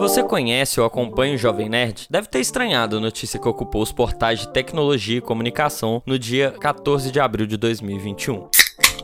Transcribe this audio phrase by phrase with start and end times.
[0.00, 3.92] você conhece ou acompanha o Jovem Nerd, deve ter estranhado a notícia que ocupou os
[3.92, 8.48] portais de tecnologia e comunicação no dia 14 de abril de 2021.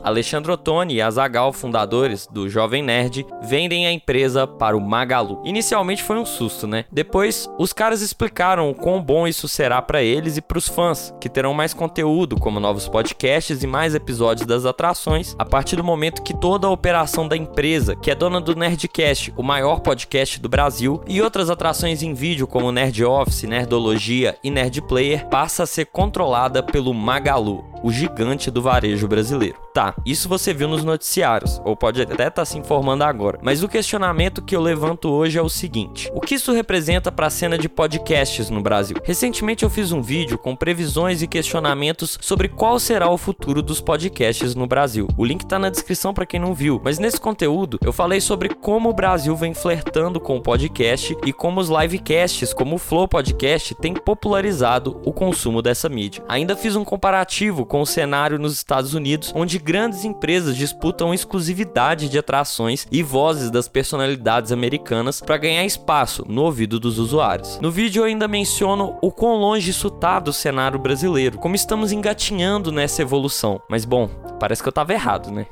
[0.03, 5.41] Alexandre Ottoni e Azagal, fundadores do Jovem Nerd, vendem a empresa para o Magalu.
[5.43, 6.85] Inicialmente foi um susto, né?
[6.91, 11.13] Depois, os caras explicaram o quão bom isso será para eles e para os fãs,
[11.19, 15.83] que terão mais conteúdo, como novos podcasts e mais episódios das atrações, a partir do
[15.83, 20.39] momento que toda a operação da empresa, que é dona do Nerdcast, o maior podcast
[20.39, 25.63] do Brasil, e outras atrações em vídeo como Nerd Office, Nerdologia e Nerd Player, passa
[25.63, 29.57] a ser controlada pelo Magalu, o gigante do varejo brasileiro.
[29.73, 33.39] Tá, isso você viu nos noticiários, ou pode até estar tá se informando agora.
[33.41, 37.27] Mas o questionamento que eu levanto hoje é o seguinte: o que isso representa para
[37.27, 38.97] a cena de podcasts no Brasil?
[39.03, 43.79] Recentemente eu fiz um vídeo com previsões e questionamentos sobre qual será o futuro dos
[43.79, 45.07] podcasts no Brasil.
[45.17, 48.49] O link está na descrição para quem não viu, mas nesse conteúdo eu falei sobre
[48.49, 53.07] como o Brasil vem flertando com o podcast e como os livecasts, como o Flow
[53.07, 56.23] Podcast, têm popularizado o consumo dessa mídia.
[56.27, 62.09] Ainda fiz um comparativo com o cenário nos Estados Unidos, onde grandes empresas disputam exclusividade
[62.09, 67.59] de atrações e vozes das personalidades americanas para ganhar espaço no ouvido dos usuários.
[67.61, 71.91] No vídeo eu ainda menciono o quão longe isso tá do cenário brasileiro, como estamos
[71.91, 73.61] engatinhando nessa evolução.
[73.69, 75.45] Mas bom, parece que eu tava errado, né?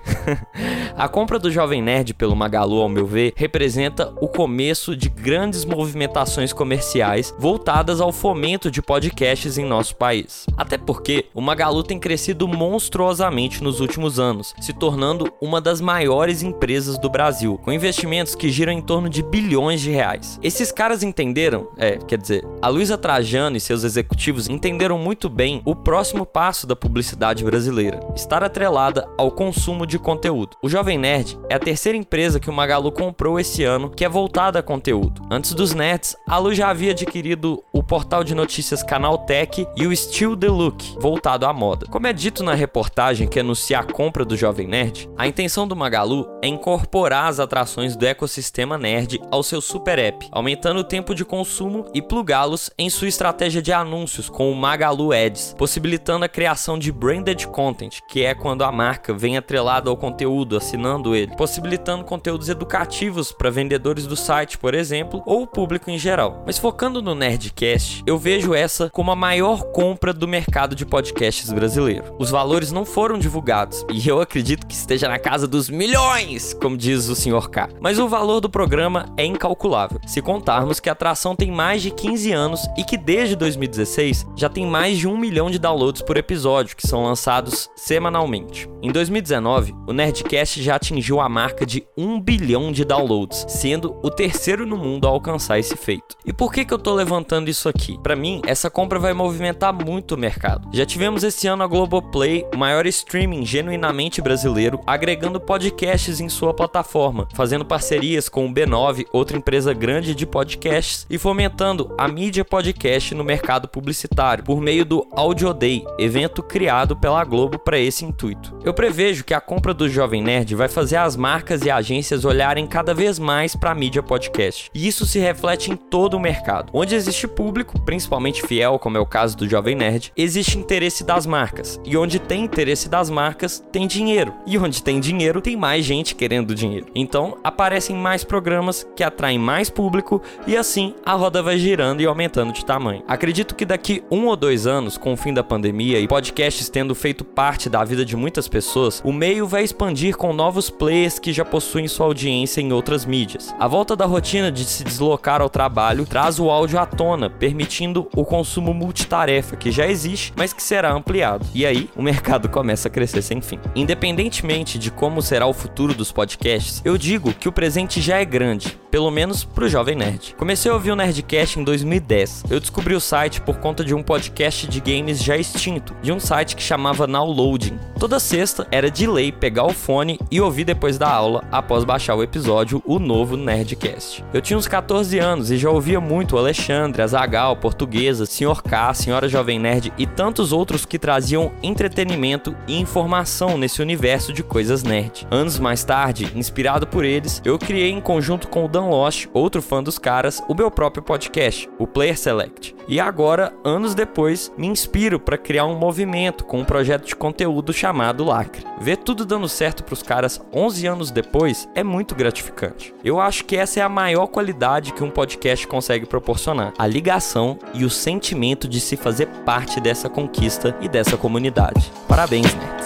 [0.95, 5.65] a compra do Jovem Nerd pelo Magalu, ao meu ver, representa o começo de grandes
[5.65, 10.45] movimentações comerciais voltadas ao fomento de podcasts em nosso país.
[10.57, 16.43] Até porque o Magalu tem crescido monstruosamente nos últimos anos, se tornando uma das maiores
[16.43, 20.39] empresas do Brasil, com investimentos que giram em torno de bilhões de reais.
[20.41, 25.61] Esses caras entenderam, é, quer dizer, a Luísa Trajano e seus executivos entenderam muito bem
[25.65, 28.43] o próximo passo da publicidade brasileira, estar
[28.75, 30.57] atrelada ao consumo de conteúdo.
[30.61, 34.09] O Jovem Nerd é a terceira empresa que o Magalu comprou esse ano que é
[34.09, 35.21] voltada a conteúdo.
[35.31, 39.95] Antes dos nerds, a Lu já havia adquirido o portal de notícias Canaltech e o
[39.95, 41.85] Still The Look, voltado à moda.
[41.89, 45.75] Como é dito na reportagem que anuncia a compra do Jovem Nerd, a intenção do
[45.75, 51.15] Magalu é incorporar as atrações do ecossistema nerd ao seu super app, aumentando o tempo
[51.15, 56.29] de consumo e plugá-los em sua estratégia de anúncios com o Magalu Ads, possibilitando a
[56.29, 61.35] criação de branded content, que é quando a marca vem atrelada ao conteúdo, assinando ele,
[61.35, 66.43] possibilitando conteúdos educativos para vendedores do site, por exemplo, ou o público em geral.
[66.45, 71.51] Mas focando no Nerdcast, eu vejo essa como a maior compra do mercado de podcasts
[71.51, 72.15] brasileiro.
[72.17, 76.77] Os valores não foram divulgados, e eu acredito que esteja na casa dos milhões, como
[76.77, 77.49] diz o Sr.
[77.49, 77.69] K.
[77.79, 81.91] Mas o valor do programa é incalculável, se contarmos que a atração tem mais de
[81.91, 86.17] 15 anos e que desde 2016 já tem mais de um milhão de downloads por
[86.17, 88.54] episódio, que são lançados semanalmente.
[88.81, 94.09] Em 2019, o Nerdcast já atingiu a marca de um bilhão de downloads, sendo o
[94.09, 96.15] terceiro no mundo a alcançar esse feito.
[96.25, 97.99] E por que, que eu tô levantando isso aqui?
[98.01, 100.69] Para mim, essa compra vai movimentar muito o mercado.
[100.73, 106.53] Já tivemos esse ano a Globoplay, o maior streaming genuinamente brasileiro, agregando podcasts em sua
[106.53, 112.45] plataforma, fazendo parcerias com o B9, outra empresa grande de podcasts, e fomentando a mídia
[112.45, 118.05] podcast no mercado publicitário por meio do Audio Day, evento criado pela Globo para esse
[118.05, 118.44] intuito.
[118.63, 122.67] Eu prevejo que a compra do Jovem Nerd vai fazer as marcas e agências olharem
[122.67, 126.71] cada vez mais para a mídia podcast, e isso se reflete em todo o mercado.
[126.73, 131.25] Onde existe público, principalmente fiel, como é o caso do Jovem Nerd, existe interesse das
[131.25, 134.33] marcas, e onde tem interesse das marcas, tem dinheiro.
[134.45, 136.87] E onde tem dinheiro, tem mais gente querendo dinheiro.
[136.95, 142.05] Então, aparecem mais programas que atraem mais público e assim a roda vai girando e
[142.05, 143.03] aumentando de tamanho.
[143.07, 146.95] Acredito que daqui um ou dois anos, com o fim da pandemia e podcasts tendo
[146.95, 151.31] feito parte da vida de muitas pessoas, o meio vai expandir com novos players que
[151.31, 153.55] já possuem sua audiência em outras mídias.
[153.57, 158.09] A volta da rotina de se deslocar ao trabalho traz o áudio à tona, permitindo
[158.13, 161.45] o consumo multitarefa que já existe, mas que será ampliado.
[161.53, 163.57] E aí, o mercado começa a crescer sem fim.
[163.73, 168.25] Independentemente de como será o futuro dos podcasts, eu digo que o presente já é
[168.25, 170.33] grande, pelo menos pro jovem nerd.
[170.37, 172.45] Comecei a ouvir o Nerdcast em 2010.
[172.49, 176.19] Eu descobri o site por conta de um podcast de games já extinto, de um
[176.21, 177.77] site que chamava Nowloading.
[177.99, 182.15] Toda sexta era de lei pegar o fone e ouvir depois da aula, após baixar
[182.15, 184.23] o episódio, o novo Nerdcast.
[184.33, 188.63] Eu tinha uns 14 anos e já ouvia muito o Alexandre, a Zagal, Portuguesa, Sr.
[188.63, 194.41] K, Senhora Jovem Nerd e tantos outros que traziam entretenimento e informação nesse universo de
[194.41, 195.27] coisas nerd.
[195.29, 199.61] Anos mais tarde, inspirado por eles, eu criei em conjunto com o Dan Lost, outro
[199.61, 202.75] fã dos caras, o meu próprio podcast, o Player Select.
[202.87, 207.73] E agora, anos depois, me inspiro para criar um movimento com um projeto de conteúdo
[207.73, 208.65] chamado Lacre.
[208.79, 212.93] Ver tudo dando certo para os caras 11 anos depois é muito gratificante.
[213.03, 217.57] Eu acho que essa é a maior qualidade que um podcast consegue proporcionar: a ligação
[217.73, 221.91] e o sentimento de se fazer parte dessa conquista e dessa comunidade.
[222.07, 222.85] Parabéns, nerds!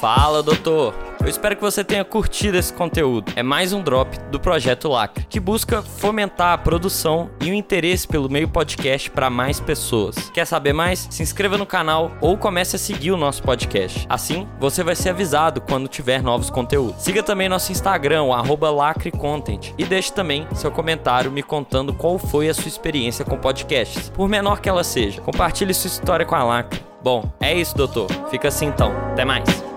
[0.00, 1.09] Fala, doutor!
[1.22, 3.30] Eu espero que você tenha curtido esse conteúdo.
[3.36, 8.08] É mais um drop do projeto Lacre, que busca fomentar a produção e o interesse
[8.08, 10.30] pelo meio podcast para mais pessoas.
[10.30, 11.06] Quer saber mais?
[11.10, 14.06] Se inscreva no canal ou comece a seguir o nosso podcast.
[14.08, 17.02] Assim, você vai ser avisado quando tiver novos conteúdos.
[17.02, 22.54] Siga também nosso Instagram, lacrecontent, e deixe também seu comentário me contando qual foi a
[22.54, 25.20] sua experiência com podcasts, por menor que ela seja.
[25.20, 26.82] Compartilhe sua história com a Lacre.
[27.02, 28.08] Bom, é isso, doutor.
[28.30, 28.92] Fica assim então.
[29.12, 29.69] Até mais.